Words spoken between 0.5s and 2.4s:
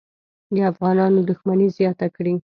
د افغانانو دښمني زیاته کړي.